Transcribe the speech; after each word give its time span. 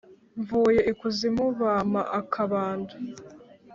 Mvuye 0.39 0.81
ikuzimu 0.91 1.45
bampa 1.59 2.01
akabando 2.19 2.93